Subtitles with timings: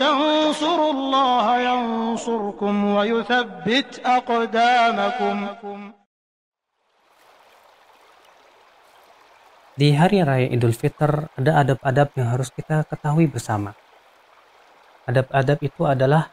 [0.00, 5.36] تنصروا الله ينصركم ويثبت أقدامكم
[9.72, 13.72] Di hari raya Idul Fitr ada adab-adab yang harus kita ketahui bersama.
[15.08, 16.28] Adab-adab itu adalah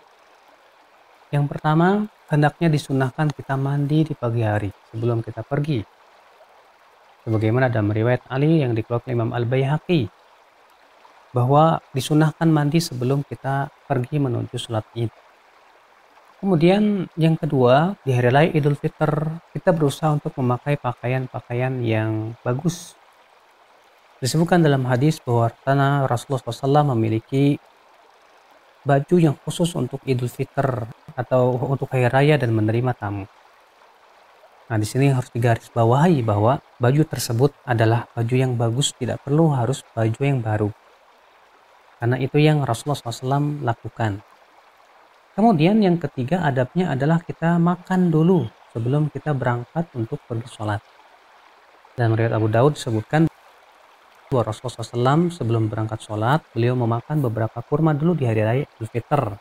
[1.31, 5.79] yang pertama, hendaknya disunahkan kita mandi di pagi hari sebelum kita pergi.
[7.23, 10.09] Sebagaimana dalam riwayat Ali yang dikeluarkan Imam Al-Baihaqi
[11.34, 15.10] bahwa disunahkan mandi sebelum kita pergi menuju sholat id.
[16.38, 22.94] Kemudian yang kedua, di hari raya Idul Fitr, kita berusaha untuk memakai pakaian-pakaian yang bagus,
[24.24, 27.60] Disebutkan dalam hadis bahwa tanah Rasulullah SAW memiliki
[28.80, 33.28] baju yang khusus untuk Idul Fitr atau untuk hari raya dan menerima tamu.
[34.64, 39.84] Nah, di sini harus digarisbawahi bahwa baju tersebut adalah baju yang bagus, tidak perlu harus
[39.92, 40.72] baju yang baru.
[42.04, 44.20] Karena itu yang Rasulullah SAW lakukan.
[45.32, 48.44] Kemudian yang ketiga adabnya adalah kita makan dulu
[48.76, 50.84] sebelum kita berangkat untuk pergi sholat.
[51.96, 53.24] Dan riwayat Abu Daud disebutkan
[54.28, 58.88] bahwa Rasulullah SAW sebelum berangkat sholat, beliau memakan beberapa kurma dulu di hari raya Idul
[58.92, 59.40] Fitr.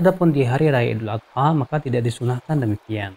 [0.00, 3.12] Adapun di hari raya Idul Adha, maka tidak disunahkan demikian.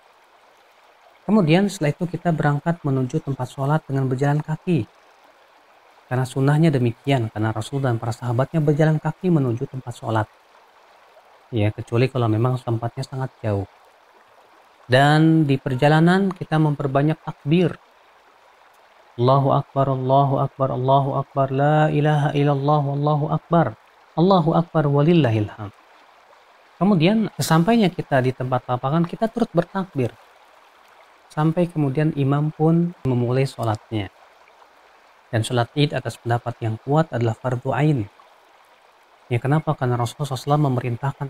[1.24, 4.99] Kemudian setelah itu kita berangkat menuju tempat sholat dengan berjalan kaki.
[6.10, 10.26] Karena sunnahnya demikian, karena Rasul dan para sahabatnya berjalan kaki menuju tempat sholat.
[11.54, 13.70] Ya, kecuali kalau memang tempatnya sangat jauh.
[14.90, 17.78] Dan di perjalanan kita memperbanyak takbir,
[19.22, 23.78] Allahu Akbar, Allahu Akbar, Allahu Akbar, La ilaha illallah, Allahu Akbar,
[24.18, 25.78] Allahu Akbar, walillahil hamd.
[26.82, 30.10] Kemudian sesampainya kita di tempat lapangan, kita turut bertakbir.
[31.30, 34.10] Sampai kemudian imam pun memulai sholatnya.
[35.30, 38.10] Dan sholat id atas pendapat yang kuat adalah fardu ain.
[39.30, 39.78] Ya kenapa?
[39.78, 41.30] Karena Rasulullah SAW memerintahkan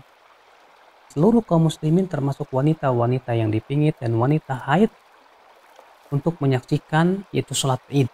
[1.12, 4.88] seluruh kaum muslimin termasuk wanita-wanita yang dipingit dan wanita haid
[6.08, 8.08] untuk menyaksikan yaitu sholat id.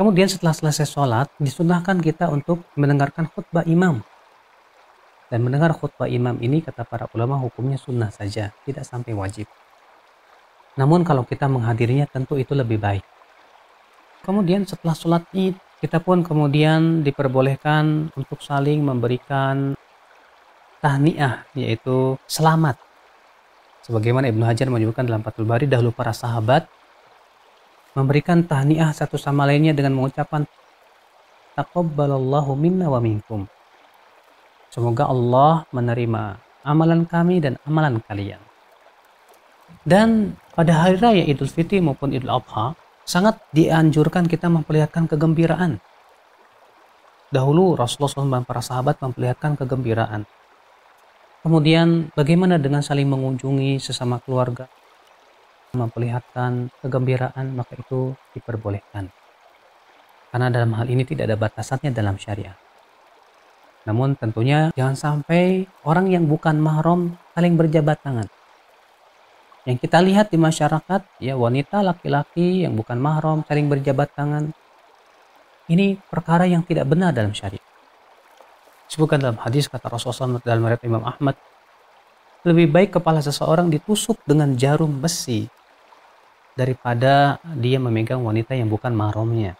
[0.00, 4.00] Kemudian setelah selesai sholat, disunahkan kita untuk mendengarkan khutbah imam.
[5.28, 9.44] Dan mendengar khutbah imam ini kata para ulama hukumnya sunnah saja, tidak sampai wajib.
[10.80, 13.04] Namun kalau kita menghadirinya tentu itu lebih baik.
[14.30, 19.74] Kemudian setelah sholat id, kita pun kemudian diperbolehkan untuk saling memberikan
[20.78, 22.78] tahniah, yaitu selamat
[23.90, 26.70] Sebagaimana Ibnu Hajar menyebutkan dalam Fathul Bari, dahulu para sahabat
[27.98, 30.46] memberikan tahniah satu sama lainnya dengan mengucapkan
[31.58, 33.50] taqabbalallahu minna wa minkum.
[34.70, 38.38] Semoga Allah menerima amalan kami dan amalan kalian.
[39.82, 42.78] Dan pada hari raya Idul Fitri maupun Idul Adha
[43.10, 45.82] sangat dianjurkan kita memperlihatkan kegembiraan.
[47.34, 50.22] Dahulu Rasulullah SAW dan para sahabat memperlihatkan kegembiraan
[51.40, 54.68] Kemudian bagaimana dengan saling mengunjungi sesama keluarga?
[55.72, 59.08] Memperlihatkan kegembiraan maka itu diperbolehkan.
[60.28, 62.60] Karena dalam hal ini tidak ada batasannya dalam syariat.
[63.88, 68.28] Namun tentunya jangan sampai orang yang bukan mahram saling berjabat tangan.
[69.68, 74.56] Yang kita lihat di masyarakat, ya wanita laki-laki yang bukan mahram saling berjabat tangan.
[75.68, 77.62] Ini perkara yang tidak benar dalam syariat.
[78.88, 81.36] Disebutkan dalam hadis kata Rasulullah dalam riwayat Imam Ahmad,
[82.40, 85.44] lebih baik kepala seseorang ditusuk dengan jarum besi
[86.56, 89.59] daripada dia memegang wanita yang bukan mahramnya.